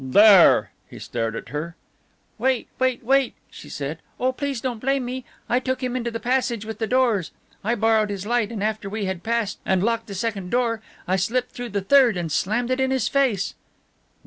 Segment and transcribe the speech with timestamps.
[0.03, 1.75] "There!" he stared at her.
[2.39, 5.25] "Wait, wait, wait!" she said, "oh, please don't blame me!
[5.47, 7.29] I took him into the passage with the doors.
[7.63, 11.17] I borrowed his light, and after we had passed and locked the second door I
[11.17, 13.53] slipped through the third and slammed it in his face."